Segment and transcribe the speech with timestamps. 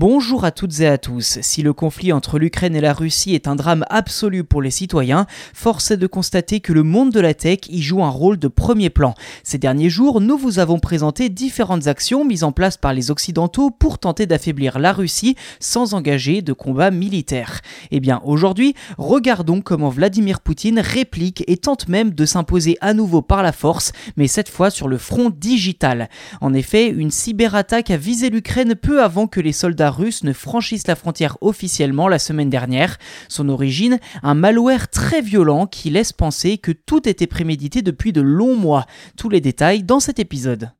[0.00, 1.40] Bonjour à toutes et à tous.
[1.42, 5.26] Si le conflit entre l'Ukraine et la Russie est un drame absolu pour les citoyens,
[5.52, 8.46] force est de constater que le monde de la tech y joue un rôle de
[8.46, 9.14] premier plan.
[9.42, 13.72] Ces derniers jours, nous vous avons présenté différentes actions mises en place par les Occidentaux
[13.72, 17.60] pour tenter d'affaiblir la Russie sans engager de combat militaire.
[17.90, 23.20] Eh bien, aujourd'hui, regardons comment Vladimir Poutine réplique et tente même de s'imposer à nouveau
[23.20, 26.08] par la force, mais cette fois sur le front digital.
[26.40, 30.86] En effet, une cyberattaque a visé l'Ukraine peu avant que les soldats russe ne franchissent
[30.86, 32.98] la frontière officiellement la semaine dernière.
[33.28, 38.20] Son origine, un malware très violent qui laisse penser que tout était prémédité depuis de
[38.20, 38.86] longs mois.
[39.16, 40.70] Tous les détails dans cet épisode.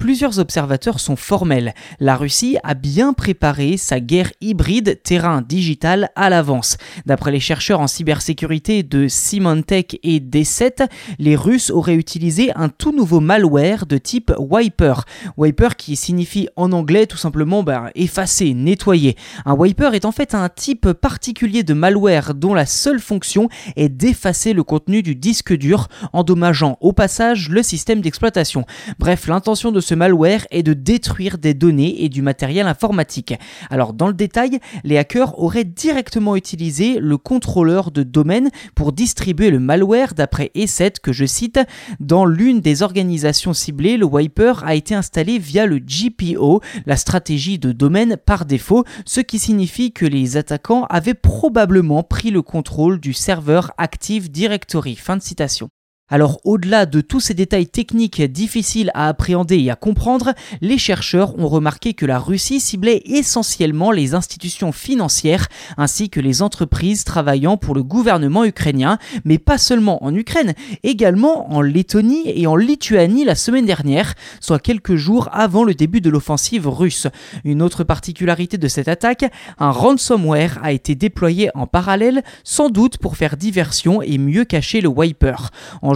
[0.00, 1.74] Plusieurs observateurs sont formels.
[2.00, 6.78] La Russie a bien préparé sa guerre hybride terrain-digital à l'avance.
[7.04, 12.92] D'après les chercheurs en cybersécurité de Symantec et D7, les Russes auraient utilisé un tout
[12.92, 15.04] nouveau malware de type Wiper.
[15.36, 19.16] Wiper qui signifie en anglais tout simplement ben, effacer, nettoyer.
[19.44, 23.90] Un wiper est en fait un type particulier de malware dont la seule fonction est
[23.90, 28.64] d'effacer le contenu du disque dur, endommageant au passage le système d'exploitation.
[28.98, 33.34] Bref, l'intention de malware est de détruire des données et du matériel informatique.
[33.70, 39.50] Alors dans le détail, les hackers auraient directement utilisé le contrôleur de domaine pour distribuer
[39.50, 41.60] le malware d'après E7 que je cite,
[41.98, 47.58] dans l'une des organisations ciblées, le wiper a été installé via le GPO, la stratégie
[47.58, 53.00] de domaine par défaut, ce qui signifie que les attaquants avaient probablement pris le contrôle
[53.00, 54.96] du serveur Active Directory.
[54.96, 55.70] Fin de citation.
[56.12, 61.38] Alors au-delà de tous ces détails techniques difficiles à appréhender et à comprendre, les chercheurs
[61.38, 67.56] ont remarqué que la Russie ciblait essentiellement les institutions financières ainsi que les entreprises travaillant
[67.56, 73.24] pour le gouvernement ukrainien, mais pas seulement en Ukraine, également en Lettonie et en Lituanie
[73.24, 77.06] la semaine dernière, soit quelques jours avant le début de l'offensive russe.
[77.44, 82.98] Une autre particularité de cette attaque, un ransomware a été déployé en parallèle, sans doute
[82.98, 85.50] pour faire diversion et mieux cacher le wiper.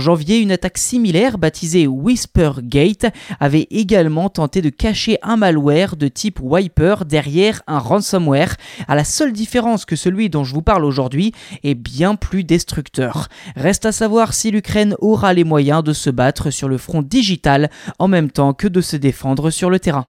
[0.04, 3.06] Janvier, une attaque similaire baptisée Whispergate
[3.40, 8.56] avait également tenté de cacher un malware de type Wiper derrière un ransomware,
[8.86, 11.32] à la seule différence que celui dont je vous parle aujourd'hui
[11.62, 13.28] est bien plus destructeur.
[13.56, 17.70] Reste à savoir si l'Ukraine aura les moyens de se battre sur le front digital
[17.98, 20.04] en même temps que de se défendre sur le terrain.